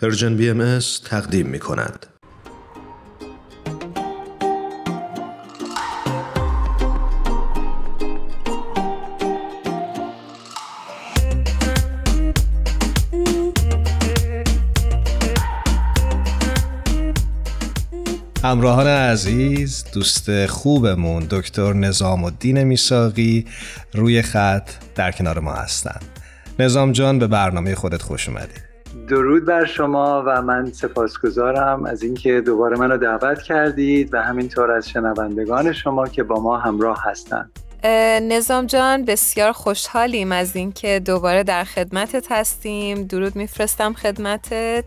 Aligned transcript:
پرژن 0.00 0.36
بی 0.36 0.50
ام 0.50 0.78
تقدیم 1.04 1.46
می 1.46 1.58
کند. 1.58 2.06
همراهان 18.44 18.86
عزیز 18.86 19.84
دوست 19.92 20.46
خوبمون 20.46 21.26
دکتر 21.30 21.72
نظام 21.72 22.24
الدین 22.24 22.64
میساقی 22.64 23.46
روی 23.94 24.22
خط 24.22 24.70
در 24.94 25.12
کنار 25.12 25.38
ما 25.38 25.52
هستند 25.52 26.04
نظام 26.58 26.92
جان 26.92 27.18
به 27.18 27.26
برنامه 27.26 27.74
خودت 27.74 28.02
خوش 28.02 28.28
اومدید 28.28 28.67
درود 29.08 29.44
بر 29.44 29.64
شما 29.64 30.22
و 30.26 30.42
من 30.42 30.66
سپاسگزارم 30.72 31.84
از 31.84 32.02
اینکه 32.02 32.40
دوباره 32.40 32.76
منو 32.76 32.96
دعوت 32.96 33.42
کردید 33.42 34.14
و 34.14 34.22
همینطور 34.22 34.70
از 34.70 34.88
شنوندگان 34.88 35.72
شما 35.72 36.08
که 36.08 36.22
با 36.22 36.40
ما 36.40 36.56
همراه 36.58 37.02
هستند. 37.04 37.50
نظام 38.22 38.66
جان 38.66 39.04
بسیار 39.04 39.52
خوشحالیم 39.52 40.32
از 40.32 40.56
اینکه 40.56 41.00
دوباره 41.00 41.42
در 41.42 41.64
خدمتت 41.64 42.32
هستیم. 42.32 43.02
درود 43.04 43.36
میفرستم 43.36 43.92
خدمتت. 43.92 44.84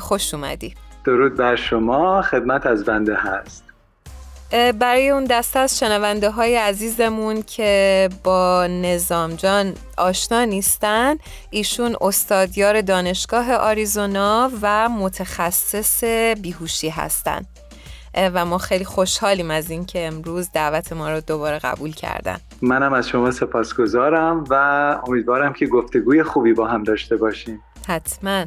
خوش 0.00 0.34
اومدی. 0.34 0.74
درود 1.04 1.36
بر 1.36 1.56
شما. 1.56 2.22
خدمت 2.22 2.66
از 2.66 2.84
بنده 2.84 3.14
هست. 3.14 3.64
برای 4.50 5.08
اون 5.10 5.24
دسته 5.24 5.58
از 5.58 5.78
شنونده 5.78 6.30
های 6.30 6.56
عزیزمون 6.56 7.42
که 7.42 8.08
با 8.24 8.66
نظام 8.66 9.34
جان 9.34 9.74
آشنا 9.98 10.44
نیستن 10.44 11.16
ایشون 11.50 11.96
استادیار 12.00 12.80
دانشگاه 12.80 13.52
آریزونا 13.52 14.50
و 14.62 14.88
متخصص 14.88 16.04
بیهوشی 16.42 16.88
هستند 16.88 17.46
و 18.14 18.44
ما 18.44 18.58
خیلی 18.58 18.84
خوشحالیم 18.84 19.50
از 19.50 19.70
اینکه 19.70 20.06
امروز 20.06 20.48
دعوت 20.54 20.92
ما 20.92 21.10
رو 21.10 21.20
دوباره 21.20 21.58
قبول 21.58 21.92
کردن. 21.92 22.36
منم 22.62 22.92
از 22.92 23.08
شما 23.08 23.30
سپاسگزارم 23.30 24.44
و 24.50 24.54
امیدوارم 25.08 25.52
که 25.52 25.66
گفتگوی 25.66 26.22
خوبی 26.22 26.52
با 26.52 26.66
هم 26.66 26.82
داشته 26.82 27.16
باشیم. 27.16 27.60
حتما. 27.86 28.44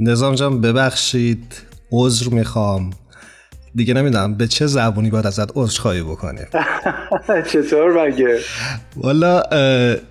نظام 0.00 0.34
جان 0.34 0.60
ببخشید. 0.60 1.54
عذر 1.92 2.28
می‌خوام. 2.28 2.90
دیگه 3.74 3.94
نمی‌دونم 3.94 4.34
به 4.34 4.46
چه 4.46 4.66
زبونی 4.66 5.10
باید 5.10 5.26
ازت 5.26 5.48
عذرخواهی 5.54 6.02
بکنیم 6.02 6.46
چطور 7.52 8.06
مگه؟ 8.06 8.38
والا 8.96 9.42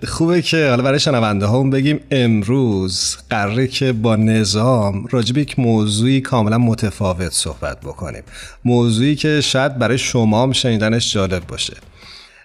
خوبه 0.06 0.42
که 0.42 0.68
حالا 0.68 0.82
برای 0.82 1.00
شنونده 1.00 1.48
هم 1.48 1.70
بگیم 1.70 2.00
امروز 2.10 3.16
قراره 3.30 3.66
که 3.66 3.92
با 3.92 4.16
نظام 4.16 5.06
راجب 5.10 5.38
یک 5.38 5.58
موضوعی 5.58 6.20
کاملا 6.20 6.58
متفاوت 6.58 7.32
صحبت 7.32 7.80
بکنیم. 7.80 8.22
موضوعی 8.64 9.16
که 9.16 9.40
شاید 9.40 9.78
برای 9.78 9.98
شما 9.98 10.42
هم 10.42 10.52
شنیدنش 10.52 11.12
جالب 11.12 11.46
باشه. 11.46 11.74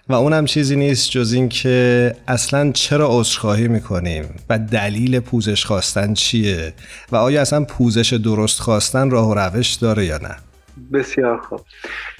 و 0.08 0.14
اونم 0.14 0.44
چیزی 0.44 0.76
نیست 0.76 1.10
جز 1.10 1.32
این 1.32 1.48
که 1.48 2.16
اصلا 2.28 2.72
چرا 2.72 3.08
عذرخواهی 3.10 3.68
می‌کنیم 3.68 4.24
و 4.50 4.58
دلیل 4.58 5.20
پوزش 5.20 5.64
خواستن 5.64 6.14
چیه 6.14 6.74
و 7.12 7.16
آیا 7.16 7.40
اصلا 7.40 7.64
پوزش 7.64 8.12
درست 8.12 8.60
خواستن 8.60 9.10
راه 9.10 9.28
و 9.28 9.34
روش 9.34 9.74
داره 9.74 10.06
یا 10.06 10.18
نه. 10.18 10.36
بسیار 10.92 11.38
خوب. 11.38 11.60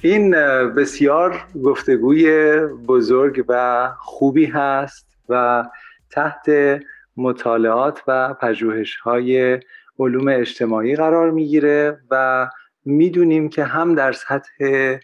این 0.01 0.31
بسیار 0.75 1.45
گفتگوی 1.63 2.57
بزرگ 2.87 3.45
و 3.47 3.89
خوبی 3.99 4.45
هست 4.45 5.17
و 5.29 5.63
تحت 6.09 6.45
مطالعات 7.17 8.03
و 8.07 8.33
پژوهش 8.33 8.95
های 8.95 9.59
علوم 9.99 10.27
اجتماعی 10.27 10.95
قرار 10.95 11.31
می‌گیره 11.31 11.99
و 12.11 12.47
می‌دونیم 12.85 13.49
که 13.49 13.63
هم 13.63 13.95
در 13.95 14.11
سطح 14.11 14.97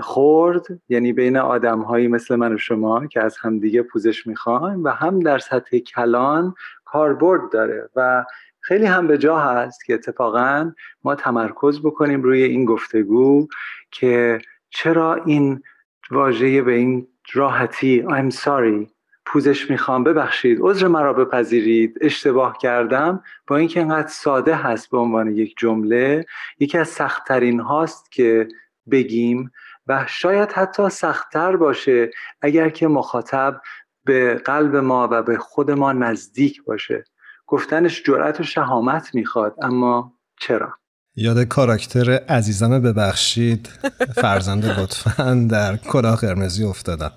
خورد 0.00 0.66
یعنی 0.88 1.12
بین 1.12 1.36
آدم 1.36 1.80
هایی 1.80 2.08
مثل 2.08 2.36
من 2.36 2.54
و 2.54 2.58
شما 2.58 3.06
که 3.06 3.22
از 3.22 3.36
همدیگه 3.38 3.82
پوزش 3.82 4.26
می‌خوایم 4.26 4.84
و 4.84 4.88
هم 4.88 5.20
در 5.20 5.38
سطح 5.38 5.78
کلان 5.78 6.54
کاربرد 6.84 7.40
داره 7.52 7.88
و 7.96 8.24
خیلی 8.68 8.86
هم 8.86 9.06
به 9.06 9.18
جا 9.18 9.38
هست 9.38 9.84
که 9.84 9.94
اتفاقا 9.94 10.72
ما 11.04 11.14
تمرکز 11.14 11.80
بکنیم 11.80 12.22
روی 12.22 12.42
این 12.42 12.64
گفتگو 12.64 13.48
که 13.90 14.40
چرا 14.70 15.14
این 15.14 15.62
واژه 16.10 16.62
به 16.62 16.72
این 16.72 17.06
راحتی 17.32 18.04
I'm 18.08 18.34
sorry 18.34 18.90
پوزش 19.26 19.70
می‌خوام. 19.70 20.04
ببخشید 20.04 20.58
عذر 20.60 20.88
مرا 20.88 21.12
بپذیرید. 21.12 21.98
اشتباه 22.00 22.58
کردم. 22.58 23.22
با 23.46 23.56
اینکه 23.56 23.80
انقدر 23.80 24.08
ساده 24.08 24.54
هست 24.54 24.90
به 24.90 24.98
عنوان 24.98 25.36
یک 25.36 25.54
جمله 25.58 26.26
یکی 26.58 26.78
از 26.78 26.88
سختترین 26.88 27.60
هاست 27.60 28.12
که 28.12 28.48
بگیم 28.90 29.50
و 29.86 30.04
شاید 30.08 30.52
حتی 30.52 30.88
سختتر 30.88 31.56
باشه 31.56 32.10
اگر 32.40 32.68
که 32.68 32.88
مخاطب 32.88 33.60
به 34.04 34.34
قلب 34.34 34.76
ما 34.76 35.08
و 35.10 35.22
به 35.22 35.38
خود 35.38 35.70
ما 35.70 35.92
نزدیک 35.92 36.64
باشه. 36.64 37.04
گفتنش 37.48 38.02
جرأت 38.02 38.40
و 38.40 38.42
شهامت 38.42 39.14
می‌خواد 39.14 39.54
اما 39.62 40.12
چرا؟ 40.40 40.72
یاد 41.16 41.42
کاراکتر 41.42 42.10
عزیزم 42.10 42.82
ببخشید. 42.82 43.68
فرزند 44.14 44.64
لطفا 44.64 45.46
در 45.50 45.76
کلاه 45.76 46.16
قرمزی 46.16 46.64
افتادم. 46.64 47.10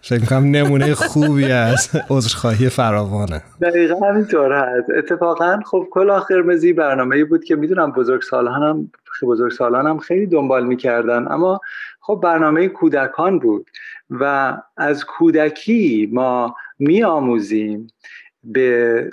فکر 0.00 0.24
کنم 0.24 0.44
نمونه 0.44 0.94
خوبی 0.94 1.52
از 1.52 1.90
عذرخواهی 2.10 2.68
فراوانه. 2.68 3.42
دقیقا 3.60 4.08
همینطور 4.08 4.52
هست. 4.52 4.90
اتفاقا 4.98 5.60
خب 5.66 5.86
کلاه 5.90 6.26
قرمزی 6.28 6.72
برنامه 6.72 7.24
بود 7.24 7.44
که 7.44 7.56
می‌دونم 7.56 7.92
بزرگ 7.92 8.22
سالانم 8.22 8.90
بزرگ 9.22 9.52
سالانم 9.52 9.98
خیلی 9.98 10.26
دنبال 10.26 10.66
می‌کردن 10.66 11.32
اما 11.32 11.60
خب 12.00 12.20
برنامه 12.22 12.68
کودکان 12.68 13.38
بود 13.38 13.70
و 14.10 14.56
از 14.76 15.04
کودکی 15.04 16.10
ما 16.12 16.56
میآموزیم 16.78 17.86
به 18.44 19.10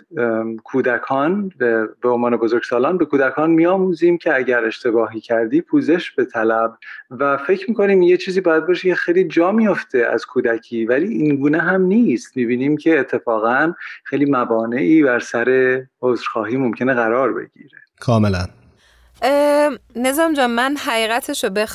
کودکان 0.64 1.52
به, 1.58 1.90
به 2.02 2.10
عنوان 2.10 2.38
بزرگسالان 2.38 2.98
به 2.98 3.06
کودکان 3.06 3.52
میآموزیم 3.52 4.18
که 4.18 4.36
اگر 4.36 4.66
اشتباهی 4.66 5.20
کردی 5.20 5.62
پوزش 5.62 6.12
به 6.12 6.26
طلب. 6.26 6.78
و 7.12 7.38
فکر 7.38 7.70
می‌کنیم 7.70 8.02
یه 8.02 8.18
چیزی 8.18 8.42
باید 8.42 8.66
باشه 8.66 8.90
که 8.90 8.96
خیلی 8.96 9.24
جا 9.24 9.52
میفته 9.52 9.98
از 9.98 10.26
کودکی 10.26 10.86
ولی 10.86 11.08
این 11.08 11.36
گونه 11.36 11.60
هم 11.60 11.82
نیست. 11.82 12.38
می‌بینیم 12.38 12.78
که 12.78 13.00
اتفاقا 13.00 13.74
خیلی 14.04 14.26
موانعی 14.26 15.04
بر 15.04 15.20
سر 15.20 15.82
عذرخواهی 16.02 16.58
ممکنه 16.58 16.94
قرار 16.94 17.34
بگیره. 17.34 17.78
کاملا. 18.00 18.61
نظام 19.96 20.34
جان 20.34 20.52
من 20.52 20.76
حقیقتش 20.78 21.44
رو 21.44 21.66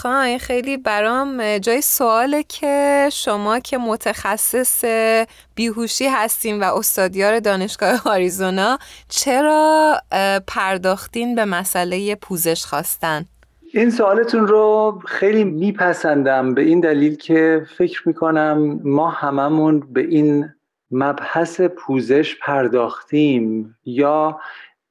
خیلی 0.41 0.77
برام 0.77 1.59
جای 1.59 1.81
سواله 1.81 2.43
که 2.43 3.09
شما 3.13 3.59
که 3.59 3.79
متخصص 3.79 4.85
بیهوشی 5.55 6.07
هستین 6.07 6.61
و 6.61 6.75
استادیار 6.75 7.41
دانشگاه 7.41 8.03
آریزونا 8.05 8.79
چرا 9.09 10.01
پرداختین 10.47 11.35
به 11.35 11.45
مسئله 11.45 12.15
پوزش 12.15 12.65
خواستن؟ 12.65 13.25
این 13.75 13.91
سوالتون 13.91 14.47
رو 14.47 14.99
خیلی 15.07 15.45
میپسندم 15.45 16.55
به 16.55 16.63
این 16.63 16.81
دلیل 16.81 17.17
که 17.17 17.67
فکر 17.79 18.09
می‌کنم 18.09 18.81
ما 18.85 19.11
هممون 19.11 19.81
به 19.93 20.01
این 20.01 20.49
مبحث 20.91 21.61
پوزش 21.61 22.37
پرداختیم 22.43 23.77
یا 23.85 24.41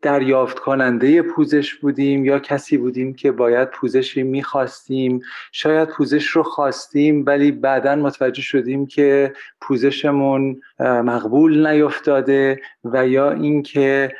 دریافت 0.06 0.60
کننده 0.60 1.22
پوزش 1.22 1.76
بودیم 1.76 2.26
یا 2.26 2.40
کسی 2.40 2.78
بودیم 2.78 3.14
که 3.14 3.32
باید 3.32 3.70
پوزشی 3.70 4.24
می‌خواستیم؟ 4.24 5.22
شاید 5.52 5.90
پوزش 5.90 6.28
رو 6.28 6.44
خواستیم 6.44 7.24
ولی 7.28 7.52
بعدا 7.52 7.96
متوجه 7.96 8.42
شدیم 8.42 8.86
که 8.86 9.34
پوزشمون 9.62 10.62
مقبول 10.80 11.68
نیفتاده 11.68 12.62
و 12.84 13.08
یا 13.08 13.32
اینکه 13.32 14.16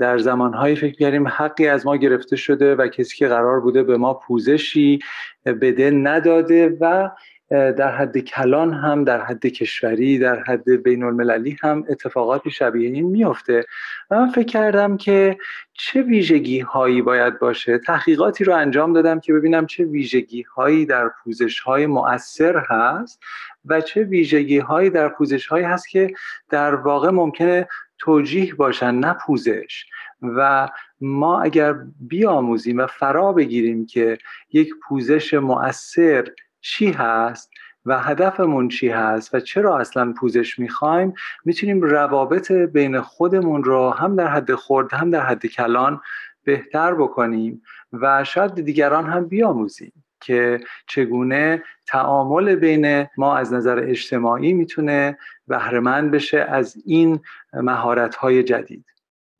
در 0.00 0.18
زمانهایی 0.18 0.76
فکر 0.76 0.94
کردیم 0.96 1.28
حقی 1.28 1.68
از 1.68 1.86
ما 1.86 1.96
گرفته 1.96 2.36
شده 2.36 2.74
و 2.74 2.88
کسی 2.88 3.16
که 3.16 3.28
قرار 3.28 3.60
بوده 3.60 3.82
به 3.82 3.96
ما 3.96 4.14
پوزشی 4.14 4.98
بده 5.46 5.90
نداده 5.90 6.76
و 6.80 7.10
در 7.50 7.96
حد 7.96 8.18
کلان 8.18 8.72
هم 8.72 9.04
در 9.04 9.24
حد 9.24 9.46
کشوری 9.46 10.18
در 10.18 10.42
حد 10.42 10.70
بین 10.82 11.02
المللی 11.02 11.56
هم 11.62 11.84
اتفاقاتی 11.88 12.50
شبیه 12.50 12.90
این 12.90 13.06
میفته 13.06 13.64
و 14.10 14.20
من 14.20 14.30
فکر 14.30 14.46
کردم 14.46 14.96
که 14.96 15.38
چه 15.72 16.02
ویژگی 16.02 16.60
هایی 16.60 17.02
باید 17.02 17.38
باشه. 17.38 17.78
تحقیقاتی 17.78 18.44
رو 18.44 18.54
انجام 18.54 18.92
دادم 18.92 19.20
که 19.20 19.32
ببینم 19.32 19.66
چه 19.66 19.84
ویژگی 19.84 20.42
هایی 20.42 20.86
در 20.86 21.10
پوزش 21.24 21.60
های 21.60 21.86
مؤثر 21.86 22.62
هست 22.68 23.20
و 23.64 23.80
چه 23.80 24.02
ویژگی 24.02 24.58
هایی 24.58 24.90
در 24.90 25.08
پوزش 25.08 25.46
هایی 25.46 25.64
هست 25.64 25.88
که 25.88 26.14
در 26.50 26.74
واقع 26.74 27.10
ممکنه 27.10 27.68
توجیه 27.98 28.54
باشن 28.54 28.94
نه 28.94 29.16
پوزش. 29.26 29.84
و 30.22 30.68
ما 31.00 31.40
اگر 31.40 31.74
بیاموزیم 32.00 32.78
و 32.78 32.86
فرا 32.86 33.32
بگیریم 33.32 33.86
که 33.86 34.18
یک 34.52 34.70
پوزش 34.88 35.34
مؤثر 35.34 36.24
چی 36.66 36.90
هست 36.90 37.50
و 37.86 37.98
هدفمون 37.98 38.68
چی 38.68 38.88
هست 38.88 39.34
و 39.34 39.40
چرا 39.40 39.78
اصلا 39.78 40.12
پوزش 40.12 40.58
می‌خوایم 40.58 41.14
می‌تونیم 41.44 41.82
روابط 41.82 42.52
بین 42.52 43.00
خودمون 43.00 43.64
رو 43.64 43.90
هم 43.90 44.16
در 44.16 44.28
حد 44.28 44.54
خورد 44.54 44.94
هم 44.94 45.10
در 45.10 45.20
حد 45.20 45.46
کلان 45.46 46.00
بهتر 46.44 46.94
بکنیم 46.94 47.62
و 47.92 48.24
شاید 48.24 48.54
دیگران 48.54 49.06
هم 49.06 49.28
بیاموزیم 49.28 49.92
که 50.20 50.60
چگونه 50.86 51.62
تعامل 51.86 52.54
بین 52.54 53.06
ما 53.16 53.36
از 53.36 53.52
نظر 53.52 53.78
اجتماعی 53.78 54.52
می‌تونه 54.52 55.18
بهرهمند 55.48 56.10
بشه 56.10 56.38
از 56.38 56.76
این 56.86 57.20
مهارت 57.52 58.14
های 58.14 58.42
جدید. 58.42 58.84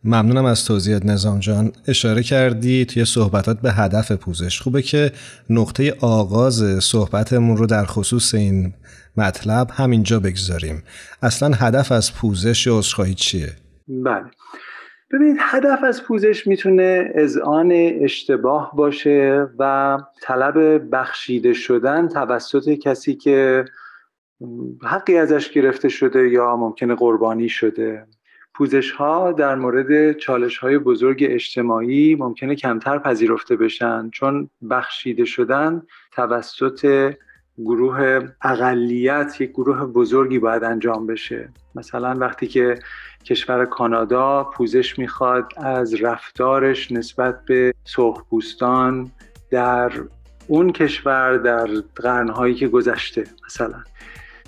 ممنونم 0.06 0.44
از 0.44 0.64
توضیحات 0.64 1.06
نظام 1.06 1.38
جان. 1.38 1.72
اشاره 1.88 2.22
کردی 2.22 2.84
توی 2.84 3.04
صحبتات 3.04 3.60
به 3.60 3.72
هدف 3.72 4.12
پوزش. 4.12 4.60
خوبه 4.60 4.82
که 4.82 5.12
نقطه 5.50 5.96
آغاز 6.00 6.84
صحبتمون 6.84 7.56
رو 7.56 7.66
در 7.66 7.84
خصوص 7.84 8.34
این 8.34 8.74
مطلب 9.16 9.68
همینجا 9.72 10.20
بگذاریم. 10.20 10.82
اصلا 11.22 11.48
هدف 11.54 11.92
از 11.92 12.14
پوزش 12.14 12.66
عذرخواهی 12.66 13.14
چیه؟ 13.14 13.52
بله. 13.88 14.24
ببینید 15.12 15.36
هدف 15.40 15.78
از 15.84 16.02
پوزش 16.02 16.46
می‌تونه 16.46 17.12
اذعان 17.14 17.72
اشتباه 18.00 18.72
باشه 18.76 19.46
و 19.58 19.98
طلب 20.22 20.88
بخشیده 20.92 21.52
شدن 21.52 22.08
توسط 22.08 22.68
کسی 22.68 23.14
که 23.14 23.64
حقی 24.82 25.16
ازش 25.16 25.50
گرفته 25.50 25.88
شده 25.88 26.28
یا 26.28 26.56
ممکنه 26.56 26.94
قربانی 26.94 27.48
شده. 27.48 28.06
پوزش 28.56 28.90
ها 28.90 29.32
در 29.32 29.54
مورد 29.54 30.18
چالش 30.18 30.58
های 30.58 30.78
بزرگ 30.78 31.26
اجتماعی 31.28 32.14
ممکنه 32.14 32.54
کمتر 32.54 32.98
پذیرفته 32.98 33.56
بشن 33.56 34.10
چون 34.10 34.50
بخشیده 34.70 35.24
شدن 35.24 35.82
توسط 36.12 37.12
گروه 37.58 38.28
اقلیت 38.42 39.40
یک 39.40 39.50
گروه 39.50 39.84
بزرگی 39.84 40.38
باید 40.38 40.64
انجام 40.64 41.06
بشه. 41.06 41.48
مثلا 41.74 42.14
وقتی 42.18 42.46
که 42.46 42.78
کشور 43.24 43.64
کانادا 43.64 44.44
پوزش 44.44 44.98
می‌خواد 44.98 45.52
از 45.56 45.94
رفتارش 45.94 46.92
نسبت 46.92 47.44
به 47.44 47.74
سرخپوستان 47.84 49.10
در 49.50 49.92
اون 50.46 50.72
کشور 50.72 51.36
در 51.36 51.66
قرنهایی 51.94 52.54
که 52.54 52.68
گذشته 52.68 53.24
مثلا. 53.46 53.82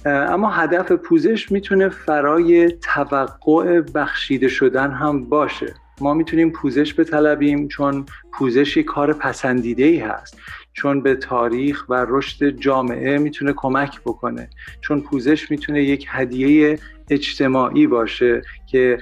اما 0.06 0.50
هدف 0.50 0.92
پوزش 0.92 1.52
می‌تونه 1.52 1.88
فرای 1.88 2.72
توقع 2.72 3.80
بخشیده 3.80 4.48
شدن 4.48 4.90
هم 4.90 5.24
باشه. 5.24 5.74
ما 6.00 6.14
می‌تونیم 6.14 6.50
پوزش 6.50 7.00
بطلبیم 7.00 7.68
چون 7.68 8.06
پوزش 8.32 8.76
یک 8.76 8.86
کار 8.86 9.12
پسندیده 9.12 9.84
ای 9.84 9.98
هست. 9.98 10.38
چون 10.72 11.02
به 11.02 11.14
تاریخ 11.14 11.84
و 11.88 12.06
رشد 12.08 12.48
جامعه 12.48 13.18
می‌تونه 13.18 13.52
کمک 13.56 14.00
بکنه. 14.00 14.50
چون 14.80 15.00
پوزش 15.00 15.50
می‌تونه 15.50 15.82
یک 15.82 16.06
هدیه 16.08 16.78
اجتماعی 17.10 17.86
باشه 17.86 18.42
که 18.66 18.98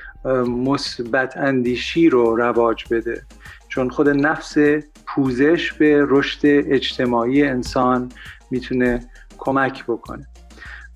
مثبت 0.48 1.36
اندیشی 1.36 2.08
رو 2.08 2.36
رواج 2.36 2.84
بده. 2.90 3.22
چون 3.68 3.90
خود 3.90 4.08
نفس 4.08 4.58
پوزش 5.06 5.72
به 5.72 6.06
رشد 6.08 6.40
اجتماعی 6.44 7.42
انسان 7.42 8.08
می‌تونه 8.50 9.00
کمک 9.38 9.84
بکنه. 9.84 10.26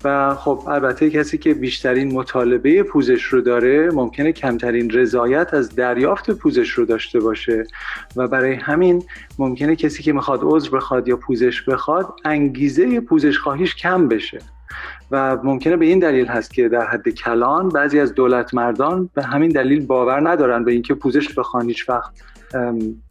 و 0.03 0.35
خب 0.35 0.63
البته 0.67 1.09
کسی 1.09 1.37
که 1.37 1.53
بیشترین 1.53 2.13
مطالبه 2.13 2.83
پوزش 2.83 3.23
رو 3.23 3.41
داره 3.41 3.89
ممکنه 3.93 4.31
کمترین 4.31 4.89
رضایت 4.89 5.53
از 5.53 5.75
دریافت 5.75 6.31
پوزش 6.31 6.69
رو 6.69 6.85
داشته 6.85 7.19
باشه 7.19 7.63
و 8.15 8.27
برای 8.27 8.53
همین 8.53 9.03
ممکنه 9.39 9.75
کسی 9.75 10.03
که 10.03 10.13
می‌خواد 10.13 10.39
عذر 10.43 10.69
بخواد 10.69 11.07
یا 11.07 11.17
پوزش 11.17 11.61
بخواد 11.61 12.13
انگیزه 12.25 12.99
پوزش 12.99 13.37
خواهیش 13.37 13.75
کم 13.75 14.07
بشه. 14.07 14.39
و 15.11 15.37
ممکنه 15.43 15.77
به 15.77 15.85
این 15.85 15.99
دلیل 15.99 16.25
هست 16.25 16.53
که 16.53 16.69
در 16.69 16.87
حد 16.87 17.09
کلان 17.09 17.69
بعضی 17.69 17.99
از 17.99 18.13
دولت 18.13 18.53
مردان 18.53 19.09
به 19.13 19.23
همین 19.23 19.49
دلیل 19.49 19.85
باور 19.85 20.29
ندارن 20.29 20.63
به 20.63 20.71
اینکه 20.71 20.93
پوزش 20.93 21.33
بخوان 21.33 21.67
هیچ 21.67 21.89
وقت. 21.89 22.11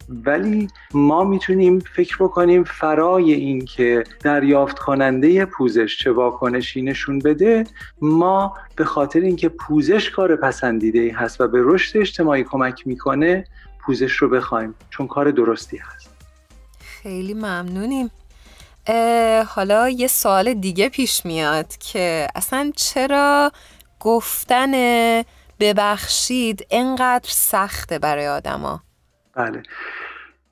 ولی 0.09 0.67
ما 0.93 1.23
می‌تونیم 1.23 1.79
فکر 1.79 2.17
بکنیم 2.19 2.63
فرای 2.63 3.33
این 3.33 3.65
که 3.65 4.03
دریافت 4.23 4.79
کننده 4.79 5.45
پوزش 5.45 5.97
چه 5.97 6.11
واکنشی 6.11 6.81
نشون 6.81 7.19
بده 7.19 7.63
ما 8.01 8.53
به 8.75 8.85
خاطر 8.85 9.19
اینکه 9.19 9.49
پوزش 9.49 10.09
کار 10.09 10.35
پسندیده 10.35 11.13
هست 11.15 11.41
و 11.41 11.47
به 11.47 11.59
رشد 11.61 11.97
اجتماعی 11.97 12.43
کمک 12.43 12.87
می‌کنه 12.87 13.43
پوزش 13.85 14.11
رو 14.11 14.29
بخوایم 14.29 14.75
چون 14.89 15.07
کار 15.07 15.31
درستی 15.31 15.77
هست. 15.77 16.09
خیلی 16.79 17.33
ممنونیم. 17.33 18.11
حالا 19.47 19.89
یه 19.89 20.07
سوال 20.07 20.53
دیگه 20.53 20.89
پیش 20.89 21.25
میاد 21.25 21.77
که 21.77 22.27
اصلا 22.35 22.71
چرا 22.75 23.51
گفتن 23.99 24.71
ببخشید 25.59 26.67
انقدر 26.71 27.29
سخته 27.29 27.99
برای 27.99 28.27
آدما؟ 28.27 28.81
بله. 29.41 29.63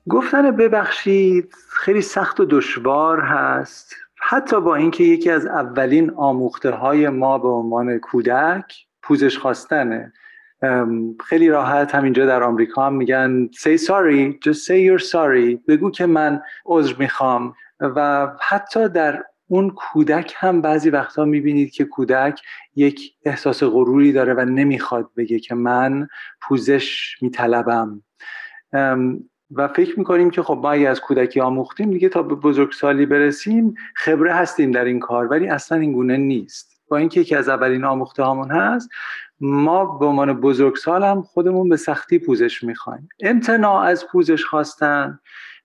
گفتن 0.08 0.50
ببخشید 0.50 1.54
خیلی 1.72 2.02
سخت 2.02 2.40
و 2.40 2.44
دشوار 2.44 3.20
هست. 3.20 3.94
حتی 4.22 4.60
با 4.60 4.74
اینکه 4.74 5.04
یکی 5.04 5.30
از 5.30 5.46
اولین 5.46 6.10
آموخته 6.10 6.70
های 6.70 7.08
ما 7.08 7.38
به 7.38 7.48
عنوان 7.48 7.98
کودک 7.98 8.74
پوزش 9.02 9.38
خواستنه. 9.38 10.12
خیلی 11.24 11.48
راحت 11.48 11.94
همینجا 11.94 12.26
در 12.26 12.42
آمریکا 12.42 12.86
هم 12.86 12.94
میگن 12.94 13.46
say 13.46 13.78
sorry 13.78 14.48
just 14.48 14.58
say 14.66 14.78
you're 14.86 15.04
sorry 15.04 15.68
بگو 15.68 15.90
که 15.90 16.06
من 16.06 16.42
عذر 16.66 16.94
می‌خوام. 16.98 17.54
و 17.80 18.28
حتی 18.40 18.88
در 18.88 19.24
اون 19.48 19.70
کودک 19.70 20.34
هم 20.36 20.60
بعضی 20.60 20.90
وقتا 20.90 21.24
می‌بینید 21.24 21.70
که 21.70 21.84
کودک 21.84 22.40
یک 22.76 23.14
احساس 23.24 23.62
غروری 23.62 24.12
داره 24.12 24.34
و 24.34 24.40
نمی‌خواد 24.40 25.10
بگه 25.16 25.38
که 25.38 25.54
من 25.54 26.08
پوزش 26.42 27.16
میطلبم. 27.22 28.02
و 29.54 29.68
فکر 29.68 29.98
می‌کنیم 29.98 30.30
که 30.30 30.42
خب 30.42 30.58
ما 30.62 30.70
اگه 30.70 30.88
از 30.88 31.00
کودکی 31.00 31.40
آموختیم 31.40 31.90
دیگه 31.90 32.08
تا 32.08 32.22
به 32.22 32.34
بزرگسالی 32.34 33.06
برسیم 33.06 33.74
خبره 33.96 34.34
هستیم 34.34 34.70
در 34.70 34.84
این 34.84 35.00
کار 35.00 35.26
ولی 35.26 35.48
اصلا 35.48 35.78
این 35.78 35.92
گونه 35.92 36.16
نیست. 36.16 36.82
با 36.88 36.96
اینکه 36.96 37.20
یکی 37.20 37.34
از 37.34 37.48
اولین 37.48 37.84
آموخته 37.84 38.22
هامون 38.22 38.50
هست 38.50 38.88
ما 39.40 39.84
به 39.84 40.06
عنوان 40.06 40.40
بزرگسال 40.40 41.04
هم 41.04 41.22
خودمون 41.22 41.68
به 41.68 41.76
سختی 41.76 42.18
پوزش 42.18 42.64
می‌خوایم. 42.64 43.08
امتناع 43.20 43.82
از 43.82 44.06
پوزش 44.06 44.44
خواستن 44.44 45.18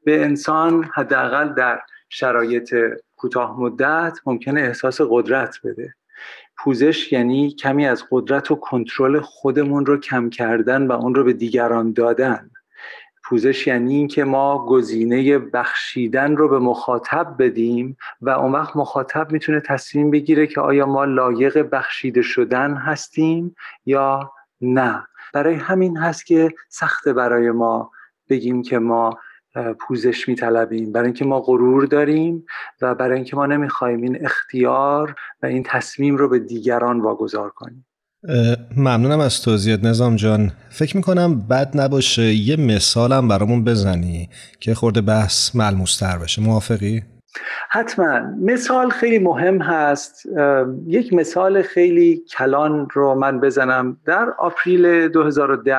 به 0.04 0.24
انسان 0.24 0.90
حداقل 0.94 1.54
در 1.54 1.80
شرایط 2.10 2.76
کوتاه 3.16 3.60
مدت 3.60 4.20
ممکنه 4.26 4.62
احساس 4.62 5.02
قدرت 5.10 5.56
بده. 5.64 5.94
پوزش 6.58 7.12
یعنی 7.12 7.52
کمی 7.52 7.88
از 7.88 8.04
قدرت 8.12 8.52
و 8.52 8.56
کنترل 8.56 9.20
خودمون 9.20 9.86
رو 9.86 9.98
کم 9.98 10.30
کردن 10.30 10.88
و 10.88 10.92
اون 10.92 11.16
رو 11.16 11.24
به 11.24 11.34
دیگران 11.34 11.94
دادن. 11.94 12.50
پوزش 13.26 13.68
یعنی 13.68 13.96
اینکه 13.96 14.24
ما 14.24 14.66
گزینه 14.66 15.40
بخشیدن 15.40 16.36
رو 16.36 16.50
به 16.50 16.60
مخاطب 16.60 17.36
بدیم 17.40 17.98
و 18.22 18.30
اون 18.30 18.52
وقت 18.52 18.76
مخاطب 18.76 19.32
می‌تونه 19.32 19.60
تصمیم 19.60 20.12
بگیره 20.12 20.48
که 20.48 20.62
آیا 20.62 20.86
ما 20.86 21.06
لایق 21.06 21.70
بخشیده 21.72 22.22
شدن 22.22 22.74
هستیم 22.74 23.56
یا 23.86 24.32
نه. 24.62 25.08
برای 25.34 25.56
همین 25.56 25.98
هست 25.98 26.26
که 26.26 26.54
سخته 26.70 27.14
برای 27.14 27.52
ما 27.52 27.92
بگیم 28.30 28.62
که 28.62 28.80
ما 28.80 29.20
پوزش 29.80 30.30
میطلبیم. 30.30 30.92
برای 30.92 31.06
اینکه 31.06 31.26
ما 31.26 31.40
غرور 31.40 31.86
داریم 31.86 32.46
و 32.82 32.96
برای 32.96 33.16
اینکه 33.16 33.36
ما 33.36 33.46
نمی‌خوایم 33.46 34.02
این 34.02 34.26
اختیار 34.26 35.16
و 35.44 35.46
این 35.46 35.64
تصمیم 35.64 36.16
رو 36.18 36.30
به 36.30 36.40
دیگران 36.40 37.00
واگذار 37.00 37.50
کنیم. 37.50 37.86
ممنونم 38.78 39.20
از 39.20 39.42
توضیحات 39.42 39.84
نظام 39.84 40.16
جان. 40.16 40.52
فکر 40.70 40.98
می‌کنم 40.98 41.48
بد 41.48 41.72
نباشه 41.74 42.24
یه 42.24 42.56
مثالم 42.56 43.28
برامون 43.28 43.64
بزنی 43.64 44.30
که 44.60 44.74
خورده 44.74 45.02
بحث 45.02 45.56
ملموستر 45.56 46.18
بشه. 46.18 46.42
موافقی؟ 46.42 47.04
حتما. 47.70 48.20
مثال 48.42 48.90
خیلی 48.90 49.20
مهم 49.20 49.62
هست. 49.62 50.26
یک 50.88 51.14
مثال 51.14 51.62
خیلی 51.62 52.22
کلان 52.38 52.88
رو 52.94 53.16
من 53.16 53.40
بزنم. 53.40 53.98
در 54.06 54.26
آپریل 54.40 55.08
2010 55.08 55.76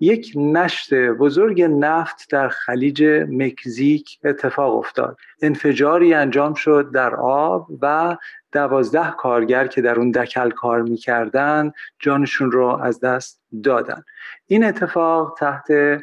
یک 0.00 0.32
نشت 0.36 0.94
بزرگ 0.94 1.62
نفت 1.62 2.30
در 2.30 2.48
خلیج 2.48 3.04
مکزیک 3.28 4.18
اتفاق 4.24 4.76
افتاد. 4.76 5.16
انفجاری 5.42 6.14
انجام 6.14 6.54
شد 6.54 6.90
در 6.94 7.14
آب 7.14 7.66
و 7.82 8.16
دوازده 8.52 9.10
کارگر 9.18 9.66
که 9.66 9.82
در 9.82 9.98
اون 9.98 10.10
دکل 10.10 10.50
کار 10.50 10.82
می‌کردن 10.82 11.72
جانشون 11.98 12.52
رو 12.52 12.66
از 12.66 13.00
دست 13.00 13.40
دادن. 13.64 14.02
این 14.46 14.64
اتفاق 14.64 15.36
تحت 15.38 16.00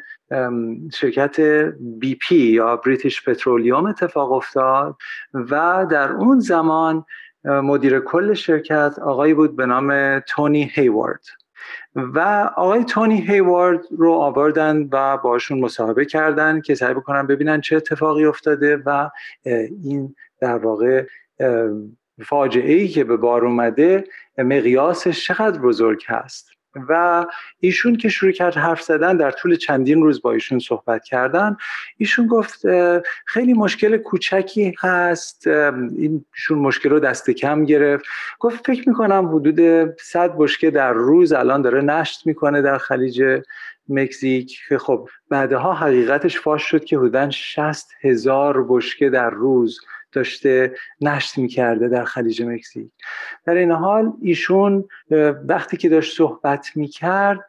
شرکت 0.94 1.40
بی 1.80 2.14
پی 2.14 2.36
یا 2.36 2.76
بریتیش 2.76 3.28
پترولیوم 3.28 3.86
اتفاق 3.86 4.32
افتاد 4.32 4.96
و 5.34 5.86
در 5.90 6.12
اون 6.12 6.40
زمان 6.40 7.04
مدیر 7.44 8.00
کل 8.00 8.34
شرکت 8.34 8.98
آقایی 8.98 9.34
بود 9.34 9.56
به 9.56 9.66
نام 9.66 10.20
تونی 10.20 10.70
هیوارد 10.74 11.24
و 11.96 12.50
آقای 12.56 12.84
تونی 12.84 13.20
هیوارد 13.20 13.80
رو 13.90 14.12
آوردن 14.12 14.88
و 14.92 15.16
باشون 15.16 15.60
مصاحبه 15.60 16.04
کردن 16.04 16.60
که 16.60 16.74
سعی 16.74 16.94
بکنن 16.94 17.26
ببینن 17.26 17.60
چه 17.60 17.76
اتفاقی 17.76 18.24
افتاده 18.24 18.76
و 18.86 19.10
این 19.82 20.14
در 20.40 20.58
واقع 20.58 21.06
فاجعه 22.24 22.74
ای 22.74 22.88
که 22.88 23.04
به 23.04 23.16
بار 23.16 23.44
اومده 23.44 24.04
مقیاسش 24.38 25.26
چقدر 25.26 25.58
بزرگ 25.60 26.02
هست. 26.06 26.55
و 26.88 27.24
ایشون 27.60 27.96
که 27.96 28.08
شروع 28.08 28.32
کرد 28.32 28.54
حرف 28.54 28.82
زدن 28.82 29.16
در 29.16 29.30
طول 29.30 29.56
چندین 29.56 30.02
روز 30.02 30.22
با 30.22 30.32
ایشون 30.32 30.58
صحبت 30.58 31.04
کردن 31.04 31.56
ایشون 31.96 32.26
گفت 32.26 32.62
خیلی 33.26 33.52
مشکل 33.52 33.96
کوچکی 33.96 34.74
هست 34.80 35.46
ایشون 35.46 36.58
مشکل 36.58 36.90
رو 36.90 37.00
دست 37.00 37.30
کم 37.30 37.64
گرفت. 37.64 38.04
گفت 38.38 38.66
فکر 38.66 38.88
می‌کنم 38.88 39.28
حدود 39.34 39.90
100 40.00 40.36
بشکه 40.38 40.70
در 40.70 40.92
روز 40.92 41.32
الان 41.32 41.62
داره 41.62 41.80
نشت 41.80 42.26
می‌کنه 42.26 42.62
در 42.62 42.78
خلیج 42.78 43.42
مکزیک. 43.88 44.58
که 44.68 44.78
خب 44.78 45.08
بعدها 45.30 45.74
حقیقتش 45.74 46.40
فاش 46.40 46.62
شد 46.62 46.84
که 46.84 46.98
حدودا 46.98 47.30
60 47.30 47.88
هزار 48.02 48.66
بشکه 48.68 49.10
در 49.10 49.30
روز 49.30 49.80
داشته 50.16 50.74
نشت 51.00 51.38
می‌کرده 51.38 51.88
در 51.88 52.04
خلیج 52.04 52.42
مکزیک. 52.42 52.90
در 53.46 53.54
این 53.54 53.70
حال 53.70 54.12
ایشون 54.22 54.84
وقتی 55.48 55.76
که 55.76 55.88
داشت 55.88 56.16
صحبت 56.16 56.66
می‌کرد 56.74 57.40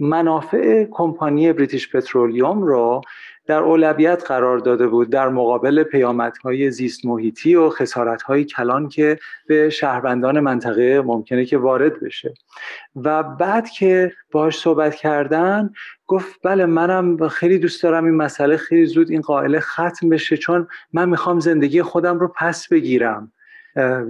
منافع 0.00 0.84
کمپانی 0.90 1.52
بریتیش 1.52 1.96
پترولیوم 1.96 2.62
رو 2.62 3.00
در 3.46 3.58
اولویت 3.58 4.24
قرار 4.26 4.58
داده 4.58 4.86
بود 4.86 5.10
در 5.10 5.28
مقابل 5.28 5.82
پیامدهای 5.82 6.70
زیست 6.70 7.04
محیطی 7.04 7.54
و 7.54 7.70
خسارتهای 7.70 8.44
کلان 8.44 8.88
که 8.88 9.18
به 9.46 9.70
شهروندان 9.70 10.40
منطقه 10.40 11.00
ممکنه 11.00 11.44
که 11.44 11.58
وارد 11.58 12.00
بشه. 12.00 12.34
و 12.96 13.22
بعد 13.22 13.70
که 13.70 14.12
باش 14.32 14.58
صحبت 14.58 14.94
کردن 14.94 15.70
گفت 16.06 16.40
بله 16.42 16.66
منم 16.66 17.28
خیلی 17.28 17.58
دوست 17.58 17.82
دارم 17.82 18.04
این 18.04 18.14
مسئله 18.14 18.56
خیلی 18.56 18.86
زود 18.86 19.10
این 19.10 19.20
قائله 19.20 19.60
ختم 19.60 20.08
بشه 20.08 20.36
چون 20.36 20.68
من 20.92 21.08
می‌خوام 21.08 21.40
زندگی 21.40 21.82
خودم 21.82 22.18
رو 22.18 22.32
پس 22.36 22.68
بگیرم. 22.68 23.32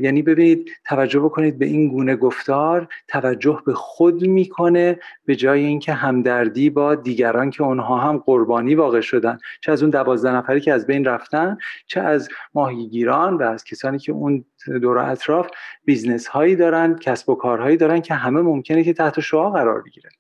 یعنی 0.01 0.23
ببینید 0.23 0.71
توجه 0.87 1.21
بکنید 1.21 1.59
به 1.59 1.67
این 1.67 1.89
گونه 1.89 2.17
گفتار 2.17 2.89
توجه 3.09 3.63
به 3.67 3.75
خود 3.75 4.23
می‌کنه 4.23 4.99
به 5.25 5.37
جای 5.37 5.65
اینکه 5.65 5.93
همدردی 5.93 6.71
با 6.71 6.95
دیگران 6.95 7.51
که 7.51 7.63
اونها 7.63 7.99
هم 7.99 8.19
قربانی 8.19 8.75
واقع 8.75 9.01
شدن. 9.01 9.39
چه 9.61 9.73
از 9.73 9.83
اون 9.83 9.91
دوازده 9.91 10.33
نفری 10.33 10.61
که 10.61 10.73
از 10.73 10.87
بین 10.87 11.05
رفتن 11.05 11.57
چه 11.87 12.01
از 12.01 12.29
ماهیگیران 12.55 13.37
و 13.37 13.43
از 13.43 13.65
کسانی 13.65 13.99
که 13.99 14.13
اون 14.13 14.45
دور 14.83 14.99
اطراف 14.99 15.49
بیزنس 15.85 16.27
هایی 16.27 16.57
دارن 16.57 16.97
کسب 16.97 17.29
و 17.29 17.35
کارهایی 17.35 17.77
دارن 17.77 18.01
که 18.01 18.15
همه 18.15 18.41
ممکنه 18.41 18.85
که 18.85 18.93
تحت 18.93 19.21
شعاع 19.21 19.51
قرار 19.51 19.83
بگیره 19.83 20.11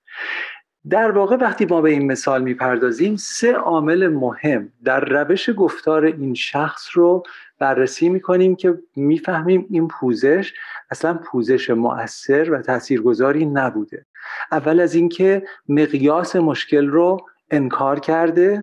در 0.90 1.10
واقع 1.10 1.36
وقتی 1.36 1.64
ما 1.64 1.80
به 1.80 1.90
این 1.90 2.12
مثال 2.12 2.42
می‌پردازیم 2.42 3.16
سه 3.16 3.52
عامل 3.52 4.08
مهم 4.08 4.72
در 4.84 5.00
روش 5.00 5.50
گفتار 5.56 6.04
این 6.04 6.34
شخص 6.34 6.88
رو 6.92 7.22
بررسی 7.58 8.08
می‌کنیم 8.08 8.56
که 8.56 8.78
می‌فهمیم 8.96 9.66
این 9.70 9.88
پوزش 9.88 10.52
اصلا 10.90 11.14
پوزش 11.14 11.70
مؤثر 11.70 12.52
و 12.52 12.62
تاثیرگذاری 12.62 13.46
نبوده. 13.46 14.06
اول 14.52 14.80
از 14.80 14.94
اینکه 14.94 15.42
مقیاس 15.68 16.36
مشکل 16.36 16.86
رو 16.86 17.16
انکار 17.50 18.00
کرده. 18.00 18.60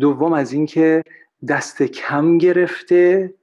دوم 0.00 0.32
از 0.32 0.52
اینکه 0.52 1.02
دست 1.48 1.82
کم 1.82 2.38
گرفته. 2.38 3.34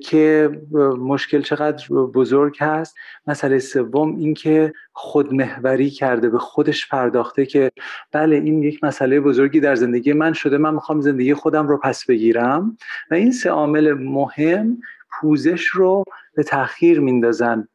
که 0.00 0.50
مشکل 0.98 1.42
چقدر 1.42 1.88
بزرگ 1.88 2.56
هست. 2.60 2.96
مسئله 3.26 3.58
سوم 3.58 4.16
اینکه 4.16 4.72
خودمهوری 4.92 5.90
کرده 5.90 6.28
به 6.28 6.38
خودش 6.38 6.88
پرداخته 6.88 7.46
که 7.46 7.70
بله 8.12 8.36
این 8.36 8.62
یک 8.62 8.84
مسئله 8.84 9.20
بزرگی 9.20 9.60
در 9.60 9.74
زندگی 9.74 10.12
من 10.12 10.32
شده 10.32 10.58
من 10.58 10.74
می‌خوام 10.74 11.00
زندگی 11.00 11.34
خودم 11.34 11.68
رو 11.68 11.76
پس 11.76 12.06
بگیرم. 12.06 12.76
و 13.10 13.14
این 13.14 13.32
سه 13.32 13.50
عامل 13.50 13.92
مهم 13.92 14.78
پوزش 15.20 15.66
رو 15.66 16.04
به 16.34 16.42
تاخیر 16.42 17.00
میندازن. 17.00 17.68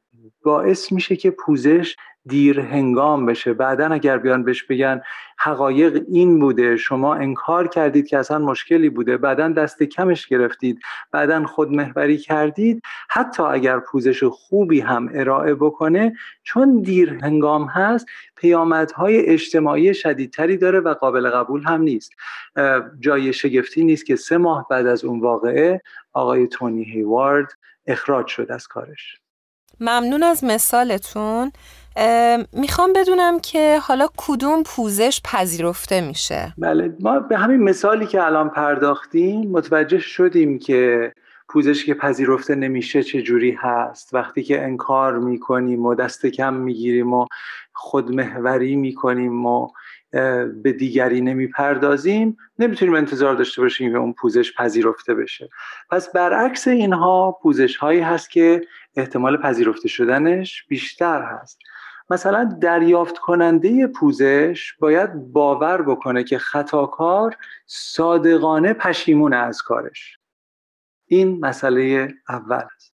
باعث 0.44 0.92
میشه 0.92 1.16
که 1.16 1.32
پوزش 1.32 1.96
دیر 2.28 2.60
هنگام 2.60 3.26
بشه. 3.26 3.54
بعدا 3.54 3.88
اگر 3.88 4.18
بیان 4.18 4.44
بهش 4.44 4.64
بگن 4.64 5.02
حقایق 5.38 6.04
این 6.08 6.40
بوده 6.40 6.78
شما 6.78 7.16
انکار 7.16 7.68
کردید 7.68 8.08
که 8.08 8.18
اصلا 8.18 8.40
مشکلی 8.40 8.90
بوده 8.90 9.18
بعدا 9.18 9.50
دست 9.50 9.84
کمش 9.84 10.28
گرفتید 10.28 10.80
بعدا 11.12 11.46
خودمهوری 11.46 12.18
کردید 12.18 12.82
حتی 13.10 13.44
اگر 13.44 13.80
پوزش 13.80 14.24
خوبی 14.24 14.80
هم 14.80 15.10
ارائه 15.14 15.56
بکنه 15.56 16.14
چون 16.44 16.82
دیر 16.82 17.14
هنگام 17.14 17.66
هست 17.66 18.06
پیامدهای 18.36 19.26
اجتماعی 19.26 19.94
شدیدتری 19.94 20.58
داره 20.58 20.80
و 20.80 20.94
قابل 20.94 21.30
قبول 21.30 21.64
هم 21.64 21.82
نیست. 21.82 22.12
جای 23.00 23.34
شگفتی 23.34 23.84
نیست 23.84 24.06
که 24.06 24.16
سه 24.16 24.38
ماه 24.38 24.68
بعد 24.70 24.88
از 24.88 25.06
اون 25.06 25.20
واقعه 25.20 25.82
آقای 26.14 26.48
تونی 26.48 26.84
هیوارد 26.84 27.52
اخراج 27.88 28.28
شد 28.28 28.52
از 28.52 28.68
کارش. 28.68 29.20
ممنون 29.80 30.24
از 30.24 30.44
مثالتون. 30.44 31.52
می‌خوام 32.54 32.94
بدونم 32.94 33.40
که 33.40 33.80
حالا 33.82 34.08
کدوم 34.18 34.64
پوزش 34.64 35.22
پذیرفته 35.24 36.02
میشه؟ 36.02 36.54
بله 36.58 36.96
ما 37.00 37.20
به 37.20 37.38
همین 37.38 37.64
مثالی 37.64 38.06
که 38.06 38.24
الان 38.24 38.50
پرداختیم 38.50 39.52
متوجه 39.52 40.00
شدیم 40.00 40.60
که 40.60 41.12
پوزش 41.50 41.86
که 41.86 41.94
پذیرفته 41.94 42.56
نمیشه 42.56 43.04
چه 43.04 43.22
جوری 43.22 43.52
هست. 43.52 44.14
وقتی 44.14 44.44
که 44.44 44.64
انکار 44.64 45.20
می‌کنیم 45.20 45.86
و 45.86 45.96
دست 45.96 46.26
کم 46.26 46.54
می‌گیریم 46.54 47.14
و 47.14 47.26
خودمهوری 47.74 48.76
می‌کنیم 48.76 49.46
و 49.46 49.68
به 50.64 50.76
دیگری 50.80 51.22
نمی‌پردازیم 51.22 52.38
نمی‌تونیم 52.60 52.96
انتظار 52.96 53.36
داشته 53.36 53.62
باشیم 53.62 53.92
که 53.92 53.98
اون 53.98 54.14
پوزش 54.14 54.54
پذیرفته 54.56 55.14
بشه. 55.14 55.50
پس 55.92 56.12
برعکس 56.12 56.68
اینها 56.68 57.40
پوزش 57.42 57.78
هایی 57.78 58.00
هست 58.00 58.30
که 58.30 58.62
احتمال 58.96 59.38
پذیرفته 59.38 59.88
شدنش 59.88 60.66
بیشتر 60.70 61.22
هست. 61.22 61.60
مثلا 62.10 62.58
دریافت 62.62 63.18
کننده 63.18 63.88
پوزش 63.88 64.74
باید 64.80 65.14
باور 65.14 65.82
بکنه 65.82 66.24
که 66.24 66.38
خطاکار 66.38 67.38
صادقانه 67.66 68.74
پشیمون 68.74 69.34
از 69.34 69.62
کارش. 69.62 70.18
این 71.08 71.40
مسئله 71.40 72.14
اول 72.30 72.62
است. 72.76 72.94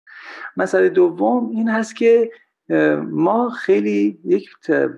مسئله 0.56 0.88
دوم 0.88 1.50
این 1.50 1.68
هست 1.68 1.96
که 1.96 2.30
ما 3.10 3.50
خیلی 3.50 4.18
یک 4.24 4.50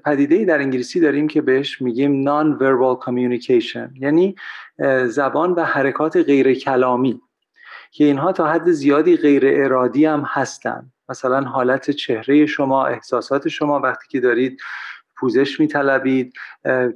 پدیده 0.05 0.45
در 0.45 0.59
انگلیسی 0.59 1.01
داریم 1.01 1.29
که 1.29 1.43
بهش 1.43 1.83
میگیم 1.83 2.23
نان 2.23 2.59
verbal 2.59 3.05
communication 3.05 4.01
یعنی 4.01 4.35
زبان 5.07 5.53
و 5.53 5.65
حرکات 5.65 6.17
غیر 6.17 6.55
کلامی 6.55 7.21
که 7.91 8.05
اینها 8.05 8.33
تا 8.33 8.47
حد 8.47 8.71
زیادی 8.71 9.17
غیر 9.17 9.43
ارادی 9.47 10.05
هم 10.05 10.25
هستند 10.27 10.93
مثلا 11.09 11.41
حالت 11.41 11.91
چهره 11.91 12.47
شما 12.47 12.87
احساسات 12.87 13.49
شما 13.49 13.81
وقتی 13.81 14.07
که 14.09 14.21
دارید 14.21 14.61
پوزش 15.17 15.61
میطلبید 15.61 16.33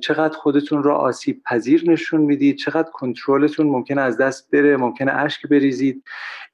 چقدر 0.01 0.37
خودتون 0.37 0.83
رو 0.83 0.93
آسیب 0.93 1.43
پذیر 1.43 1.91
نشون 1.91 2.21
می‌دید 2.21 2.57
چقدر 2.57 2.91
کنترلتون 2.91 3.67
ممکن 3.67 3.99
از 3.99 4.19
دست 4.19 4.51
بره 4.51 4.77
ممکن 4.77 5.09
اشک 5.09 5.47
بریزید. 5.47 6.05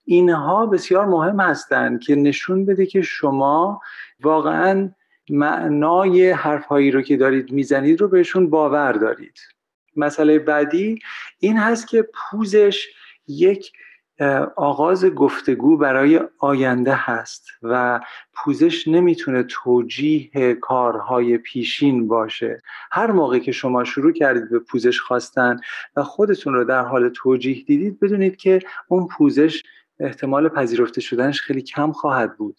اینها 0.05 0.67
بسیار 0.67 1.07
مهم 1.07 1.41
هستند 1.41 2.01
که 2.01 2.15
نشون 2.15 2.67
بده 2.67 2.87
که 2.87 3.03
شما 3.03 3.81
واقعا 4.21 4.91
معنای 5.31 6.31
حرفهایی 6.31 6.91
رو 6.91 7.03
که 7.03 7.17
دارید 7.17 7.53
می‌زنید 7.53 8.01
رو 8.01 8.09
بهشون 8.09 8.51
باور 8.51 8.93
دارید. 8.93 9.39
مسئله 9.97 10.39
بعدی 10.39 10.99
این 11.39 11.59
هست 11.59 11.89
که 11.89 12.09
پوزش 12.15 12.89
یک 13.29 13.73
آغاز 14.57 15.05
گفتگو 15.05 15.77
برای 15.77 16.21
آینده 16.39 16.95
هست 16.95 17.47
و 17.63 18.01
پوزش 18.35 18.89
نمی‌تونه 18.89 19.43
توجیه 19.43 20.55
کارهای 20.55 21.39
پیشین 21.39 22.09
باشه. 22.09 22.63
هر 22.93 23.13
موقع 23.13 23.39
که 23.39 23.53
شما 23.53 23.85
شروع 23.85 24.13
کردید 24.13 24.51
به 24.51 24.59
پوزش 24.59 25.01
خواستن 25.01 25.61
و 25.97 26.03
خودتون 26.03 26.55
رو 26.55 26.65
در 26.65 26.83
حال 26.83 27.09
توجیه 27.09 27.65
دیدید 27.65 28.01
بدونید 28.01 28.37
که 28.37 28.59
اون 28.89 29.07
پوزش 29.07 29.63
احتمال 30.01 30.49
پذیرفته 30.49 31.01
شدنش 31.01 31.43
خیلی 31.43 31.63
کم 31.63 31.93
خواهد 31.93 32.37
بود. 32.37 32.57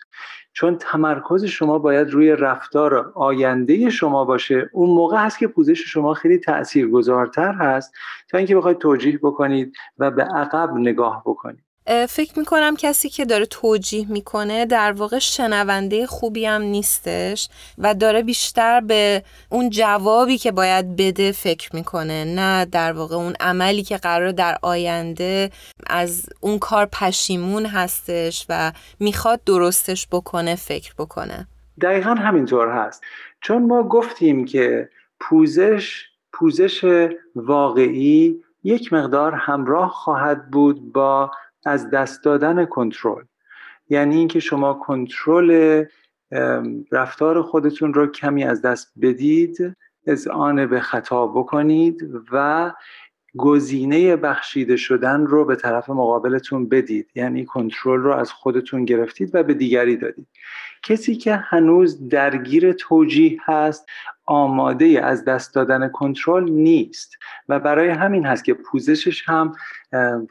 چون 0.53 0.77
تمرکز 0.77 1.46
شما 1.46 1.79
باید 1.79 2.10
روی 2.10 2.32
رفتار 2.32 3.12
آینده 3.15 3.89
شما 3.89 4.25
باشه. 4.25 4.70
اون 4.74 4.89
موقع 4.89 5.17
هست 5.17 5.39
که 5.39 5.48
پوزش 5.48 5.79
شما 5.79 6.13
خیلی 6.13 6.38
تاثیرگذارتر 6.38 7.53
هست 7.53 7.94
تا 8.29 8.38
اینکه 8.38 8.56
بخواید 8.56 8.77
توجیه 8.77 9.17
بکنید 9.17 9.75
و 9.98 10.12
به 10.12 10.24
عقب 10.24 10.74
نگاه 10.74 11.24
بکنید. 11.25 11.66
فکر 12.10 12.39
می‌کنم 12.39 12.75
کسی 12.75 13.10
که 13.10 13.25
داره 13.25 13.46
توجیه 13.46 14.12
می‌کنه 14.12 14.65
در 14.65 14.91
واقع 14.91 15.20
شنونده 15.20 16.08
خوبی 16.08 16.46
هم 16.46 16.62
نیستش 16.62 17.50
و 17.77 17.94
داره 17.94 18.22
بیشتر 18.22 18.82
به 18.82 19.24
اون 19.50 19.70
جوابی 19.70 20.38
که 20.38 20.51
باید 20.51 20.96
بده 20.96 21.32
فکر 21.32 21.75
می‌کنه 21.75 22.25
نه 22.25 22.65
در 22.65 22.94
واقع 22.94 23.15
اون 23.15 23.34
عملی 23.39 23.84
که 23.84 23.98
قرار 23.98 24.32
در 24.32 24.58
آینده 24.62 25.51
از 25.88 26.29
اون 26.41 26.60
کار 26.60 26.86
پشیمون 26.86 27.65
هستش 27.65 28.46
و 28.50 28.72
می‌خواد 29.00 29.44
درستش 29.44 30.08
بکنه 30.12 30.56
فکر 30.56 30.94
بکنه. 30.98 31.48
دقیقا 31.82 32.13
همینطور 32.13 32.70
هست. 32.70 33.03
چون 33.41 33.65
ما 33.65 33.84
گفتیم 33.84 34.46
که 34.46 34.89
پوزش 35.20 36.06
پوزش 36.34 37.08
واقعی 37.36 38.44
یک 38.63 38.94
مقدار 38.94 39.34
همراه 39.36 39.89
خواهد 39.89 40.51
بود 40.51 40.94
با 40.94 41.32
از 41.67 41.89
دست 41.89 42.24
دادن 42.24 42.65
کنترل. 42.65 43.24
یعنی 43.89 44.15
اینکه 44.15 44.39
شما 44.39 44.74
کنترل 44.74 45.83
رفتار 46.91 47.41
خودتون 47.41 47.93
رو 47.93 48.07
کمی 48.07 48.43
از 48.43 48.62
دست 48.62 48.93
بدید 49.01 49.75
آن 50.31 50.65
به 50.65 50.79
خطا 50.79 51.27
بکنید 51.27 52.09
و 52.31 52.74
گزینه 53.38 54.15
بخشیده 54.15 54.75
شدن 54.75 55.25
رو 55.25 55.45
به 55.45 55.55
طرف 55.55 55.89
مقابلتون 55.89 56.69
بدید. 56.69 57.12
یعنی 57.15 57.45
کنترل 57.45 58.00
رو 58.00 58.13
از 58.13 58.31
خودتون 58.31 58.86
گرفتید 58.86 59.36
و 59.36 59.43
به 59.43 59.53
دیگری 59.53 59.97
دادید. 59.97 60.27
کسی 60.84 61.15
که 61.15 61.36
هنوز 61.36 62.10
درگیر 62.10 62.74
توجیه 62.74 63.39
هست 63.46 63.86
آماده 64.25 65.05
از 65.05 65.25
دست 65.25 65.55
دادن 65.55 65.88
کنترل 65.88 66.50
نیست. 66.50 67.17
و 67.50 67.60
برای 67.60 67.89
همین 67.89 68.25
هست 68.25 68.46
که 68.46 68.53
پوزشش 68.53 69.29
هم 69.29 69.55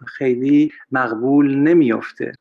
خیلی 0.07 0.73
مقبول 0.93 1.55
نمیافته. 1.55 2.33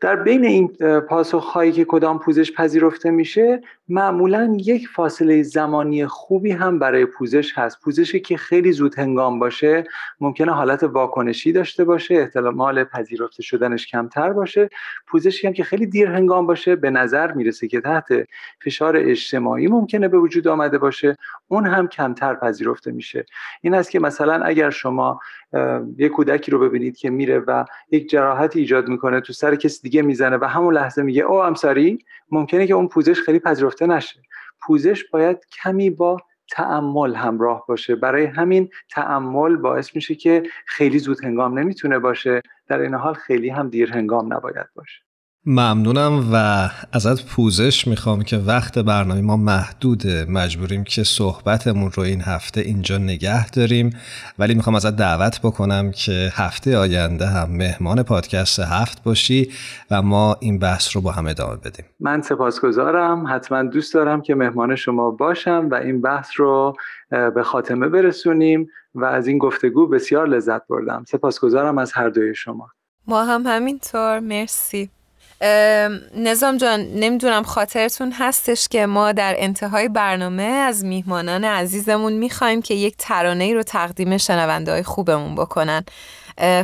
در 0.00 0.16
بین 0.16 0.44
این 0.44 0.68
پاسخ 1.08 1.44
هایی 1.44 1.72
که 1.72 1.84
کدام 1.84 2.18
پوزش 2.18 2.52
پذیرفته 2.52 3.10
میشه 3.10 3.60
معمولا 3.88 4.56
یک 4.60 4.88
فاصله 4.88 5.42
زمانی 5.42 6.06
خوبی 6.06 6.50
هم 6.50 6.78
برای 6.78 7.06
پوزش 7.06 7.58
هست. 7.58 7.80
پوزشی 7.80 8.20
که 8.20 8.36
خیلی 8.36 8.72
زود 8.72 8.98
هنگام 8.98 9.38
باشه 9.38 9.84
ممکنه 10.20 10.52
حالت 10.52 10.82
واکنشی 10.82 11.52
داشته 11.52 11.84
باشه 11.84 12.14
احتمال 12.14 12.84
پذیرفته 12.84 13.42
شدنش 13.42 13.86
کمتر 13.86 14.32
باشه. 14.32 14.70
پوزشی 15.06 15.46
هم 15.46 15.52
که 15.52 15.64
خیلی 15.64 15.86
دیر 15.86 16.08
هنگام 16.08 16.46
باشه 16.46 16.76
به 16.76 16.90
نظر 16.90 17.32
می‌رسه 17.44 17.68
که 17.68 17.80
تحت 17.80 18.08
فشار 18.64 18.96
اجتماعی 18.96 19.66
ممکنه 19.66 20.08
به 20.08 20.18
وجود 20.18 20.48
آمده 20.48 20.78
باشه 20.78 21.16
اون 21.48 21.66
هم 21.66 21.88
کمتر 21.88 22.34
پذیرفته 22.34 22.92
میشه. 22.92 23.26
این 23.60 23.74
است 23.74 23.90
که 23.90 24.00
مثلا 24.00 24.44
اگر 24.44 24.70
شما 24.70 25.20
یک 25.98 26.12
کودکی 26.12 26.50
رو 26.50 26.58
ببینید 26.58 26.96
که 26.96 27.10
میره 27.10 27.38
و 27.38 27.64
یک 27.90 28.10
جراحت 28.10 28.56
ایجاد 28.56 28.88
می‌کنه 28.88 29.20
تو 29.20 29.32
سر 29.32 29.54
کسی 29.54 29.82
دیگه 29.82 30.02
می‌زنه 30.02 30.36
و 30.36 30.44
همون 30.44 30.74
لحظه 30.74 31.02
میگه 31.02 31.22
او 31.22 31.42
امساری 31.42 31.98
ممکنه 32.30 32.66
که 32.66 32.74
اون 32.74 32.88
پوزش 32.88 33.20
خیلی 33.20 33.38
پذیرفته 33.38 33.86
نشه. 33.86 34.20
پوزش 34.60 35.04
باید 35.04 35.38
کمی 35.62 35.90
با 35.90 36.16
تعمل 36.50 37.14
همراه 37.14 37.64
باشه. 37.68 37.94
برای 37.94 38.24
همین 38.24 38.70
تعمل 38.90 39.56
باعث 39.56 39.96
میشه 39.96 40.14
که 40.14 40.42
خیلی 40.66 40.98
زود 40.98 41.24
هنگام 41.24 41.58
نمی‌تونه 41.58 41.98
باشه. 41.98 42.42
در 42.68 42.80
این 42.80 42.94
حال 42.94 43.14
خیلی 43.14 43.48
هم 43.48 43.68
دیر 43.68 43.92
هنگام 43.92 44.32
نباید 44.32 44.66
باشه. 44.74 45.00
ممنونم 45.46 46.28
و 46.32 46.68
ازت 46.92 47.26
پوزش 47.26 47.86
می‌خوام 47.86 48.22
که 48.22 48.36
وقت 48.36 48.78
برنامه 48.78 49.20
ما 49.20 49.36
محدوده 49.36 50.26
مجبوریم 50.28 50.84
که 50.84 51.04
صحبتمون 51.04 51.90
رو 51.92 52.02
این 52.02 52.20
هفته 52.20 52.60
اینجا 52.60 52.98
نگه 52.98 53.50
داریم. 53.50 53.90
ولی 54.38 54.54
می‌خوام 54.54 54.76
ازت 54.76 54.96
دعوت 54.96 55.40
بکنم 55.40 55.90
که 55.90 56.30
هفته 56.32 56.78
آینده 56.78 57.26
هم 57.26 57.50
مهمان 57.50 58.02
پادکست 58.02 58.60
هفت 58.60 59.02
باشی 59.02 59.50
و 59.90 60.02
ما 60.02 60.36
این 60.40 60.58
بحث 60.58 60.96
رو 60.96 61.02
با 61.02 61.12
هم 61.12 61.26
ادامه 61.26 61.56
بدیم. 61.56 61.84
من 62.00 62.22
سپاسگزارم. 62.22 63.26
حتما 63.26 63.62
دوست 63.62 63.94
دارم 63.94 64.22
که 64.22 64.34
مهمان 64.34 64.76
شما 64.76 65.10
باشم 65.10 65.68
و 65.70 65.74
این 65.74 66.00
بحث 66.00 66.28
رو 66.36 66.76
به 67.10 67.42
خاتمه 67.42 67.88
برسونیم 67.88 68.68
و 68.94 69.04
از 69.04 69.26
این 69.26 69.38
گفتگو 69.38 69.86
بسیار 69.86 70.28
لذت 70.28 70.66
بردم. 70.66 71.04
سپاسگزارم 71.08 71.78
از 71.78 71.92
هر 71.92 72.08
دوی 72.08 72.34
شما. 72.34 72.68
ما 73.06 73.24
هم 73.24 73.42
همینطور. 73.46 74.20
مرسی. 74.20 74.90
نظام 76.16 76.56
جان 76.56 76.80
نمی‌دونم 76.80 77.42
خاطرتون 77.42 78.12
هستش 78.12 78.68
که 78.68 78.86
ما 78.86 79.12
در 79.12 79.34
انتهای 79.38 79.88
برنامه 79.88 80.42
از 80.42 80.84
میهمانان 80.84 81.44
عزیزمون 81.44 82.12
می‌خوایم 82.12 82.62
که 82.62 82.74
یک 82.74 82.94
ترانه 82.98 83.44
ای 83.44 83.54
رو 83.54 83.62
تقدیم 83.62 84.16
شنونده 84.16 84.72
های 84.72 84.82
خوبمون 84.82 85.34
بکنن 85.34 85.84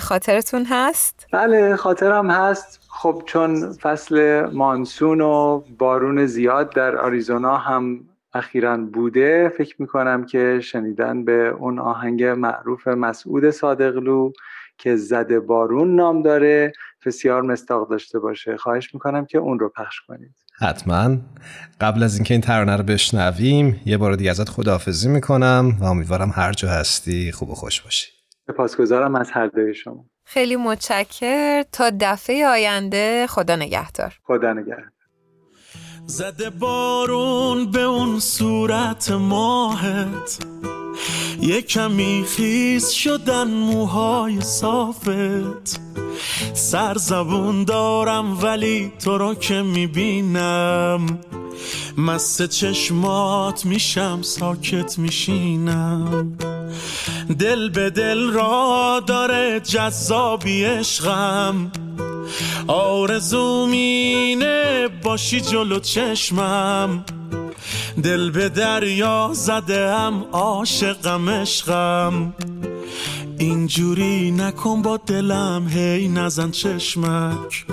خاطرتون 0.00 0.66
هست؟ 0.70 1.26
بله 1.32 1.76
خاطرم 1.76 2.30
هست 2.30 2.80
خب 2.88 3.22
چون 3.26 3.72
فصل 3.72 4.46
مانسون 4.52 5.20
و 5.20 5.62
بارون 5.78 6.26
زیاد 6.26 6.74
در 6.74 6.96
آریزونا 6.96 7.56
هم 7.56 8.00
اخیرا 8.34 8.76
بوده 8.76 9.52
فکر 9.58 9.76
می‌کنم 9.78 10.26
که 10.26 10.60
شنیدن 10.62 11.24
به 11.24 11.48
اون 11.58 11.78
آهنگ 11.78 12.24
معروف 12.24 12.88
مسعود 12.88 13.50
صادقلو 13.50 14.32
که 14.78 14.96
زده 14.96 15.40
بارون 15.40 15.96
نام 15.96 16.22
داره 16.22 16.72
بسیار 17.06 17.42
مستاق 17.42 17.90
داشته 17.90 18.18
باشه. 18.18 18.56
خواهش 18.56 18.94
می‌کنم 18.94 19.26
که 19.26 19.38
اون 19.38 19.58
رو 19.58 19.68
پخش 19.68 20.00
کنید. 20.08 20.34
حتما. 20.58 21.16
قبل 21.80 22.02
از 22.02 22.14
اینکه 22.14 22.34
این 22.34 22.40
ترانه 22.40 22.76
رو 22.76 22.82
بشنویم 22.82 23.80
یه 23.86 23.98
بار 23.98 24.16
دیگه 24.16 24.30
ازت 24.30 24.48
خداحافظی 24.48 25.08
می‌کنم 25.08 25.76
و 25.80 25.84
امیدوارم 25.84 26.32
هر 26.34 26.52
جا 26.52 26.68
هستی 26.68 27.32
خوب 27.32 27.50
و 27.50 27.54
خوش 27.54 27.80
باشی. 27.82 28.08
سپاسگزارم 28.46 29.14
از 29.14 29.30
هر 29.30 29.46
دوی 29.46 29.74
شما. 29.74 30.04
خیلی 30.24 30.56
متشکر. 30.56 31.62
تا 31.72 31.90
دفعه 32.00 32.46
آینده 32.46 33.26
خدا 33.26 33.56
نگهدار. 33.56 34.18
خدا 34.22 34.52
نگهدار. 34.52 34.90
زده 36.06 36.50
بارون 36.50 37.70
به 37.70 37.82
اون 37.82 38.20
صورت 38.20 39.10
ماهت. 39.10 40.38
یه 41.42 41.62
کمی 41.62 42.24
خیز 42.36 42.90
شدن 42.90 43.50
موهای 43.50 44.40
صافت. 44.40 45.80
سر 46.54 46.94
زبون 46.94 47.64
دارم 47.64 48.42
ولی 48.42 48.92
تو 49.04 49.18
رو 49.18 49.34
که 49.34 49.62
می‌بینم. 49.62 51.18
مست 51.96 52.46
چشمات 52.46 53.66
میشم 53.66 54.18
ساکت 54.22 54.98
میشینم. 54.98 56.38
دل 57.38 57.68
به 57.68 57.90
دل 57.90 58.30
را 58.30 59.02
داره 59.06 59.60
جذابی 59.60 60.64
عشقم. 60.64 61.72
آرزو 62.66 63.66
مینه 63.66 64.88
باشی 65.02 65.40
جلو 65.40 65.78
چشمم. 65.78 67.04
دل 68.04 68.30
به 68.30 68.48
دریا 68.48 69.30
زده 69.32 69.94
هم 69.94 70.24
عاشقم 70.32 71.30
عشقم. 71.30 72.34
اینجوری 73.40 74.30
نکن 74.30 74.82
با 74.82 74.96
دلم 74.96 75.68
هی 75.68 76.08
نزن 76.08 76.50
چشمک. 76.50 77.64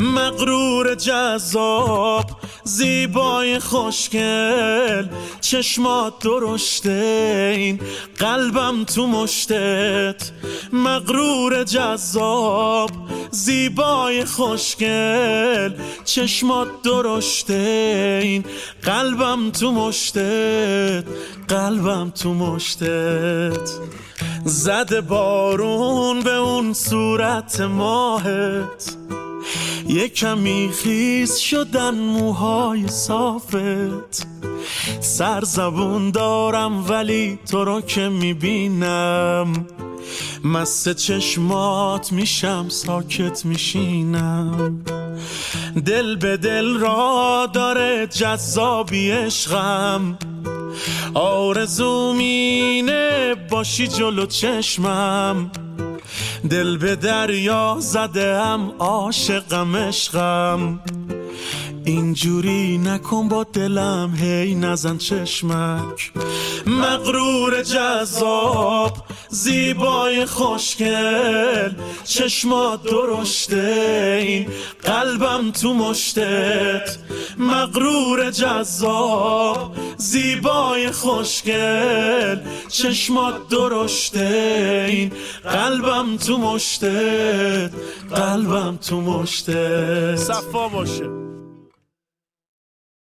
مغرور 0.00 0.94
جذاب 0.94 2.30
زیبای 2.64 3.58
خوشگل 3.58 5.06
چشمات 5.40 6.18
درشته 6.18 7.54
این 7.56 7.80
قلبم 8.18 8.84
تو 8.84 9.06
مشتت. 9.06 10.30
مغرور 10.72 11.64
جذاب 11.64 12.90
زیبای 13.30 14.24
خوشگل 14.24 15.74
چشمات 16.04 16.68
درشته 16.84 18.20
این 18.22 18.44
قلبم 18.82 19.50
تو 19.50 19.72
مشتت. 19.72 21.04
قلبم 21.48 22.10
تو 22.10 22.34
مشتت. 22.34 23.70
زده 24.44 25.00
بارون 25.00 26.20
به 26.22 26.34
اون 26.34 26.72
صورت 26.72 27.60
ماهت. 27.60 28.96
یه 29.88 30.08
کمی 30.08 30.70
خیز 30.82 31.36
شدن 31.36 31.94
موهای 31.94 32.88
صافت. 32.88 34.26
سر 35.00 35.44
زبون 35.44 36.10
دارم 36.10 36.90
ولی 36.90 37.38
تو 37.50 37.64
رو 37.64 37.80
که 37.80 38.08
می‌بینم. 38.08 39.66
مست 40.44 40.92
چشمات 40.92 42.12
میشم 42.12 42.66
ساکت 42.68 43.44
میشینم. 43.44 44.84
دل 45.86 46.16
به 46.16 46.36
دل 46.36 46.78
را 46.78 47.48
داره 47.52 48.06
جذابی 48.06 49.10
عشقم. 49.10 50.18
آرزو 51.14 52.12
مینه 52.12 53.34
باشی 53.50 53.88
جلو 53.88 54.26
چشمم. 54.26 55.50
دل 56.50 56.76
به 56.76 56.96
دریا 56.96 57.76
زده 57.78 58.40
هم 58.40 58.72
عاشقم 58.78 59.76
عشقم. 59.76 60.80
اینجوری 61.84 62.78
نکن 62.78 63.28
با 63.28 63.44
دلم 63.44 64.14
هی 64.16 64.54
نزن 64.54 64.98
چشمک. 64.98 66.12
مغرور 66.66 67.62
جذاب 67.62 68.96
زیبای 69.30 70.26
خوشگل 70.26 71.70
چشمات 72.04 72.82
درشته 72.82 74.18
این 74.22 74.46
قلبم 74.82 75.50
تو 75.50 75.74
مشتت. 75.74 76.98
مغرور 77.38 78.30
جذاب 78.30 79.74
زیبای 79.96 80.90
خوشگل 80.90 82.38
چشمات 82.68 83.48
درشته 83.48 84.86
این 84.88 85.12
قلبم 85.44 86.16
تو 86.16 86.38
مشتت 86.38 87.70
قلبم 88.10 88.76
تو 88.76 89.00
مشتت. 89.00 90.16
صفا 90.16 90.68
باشه. 90.68 91.29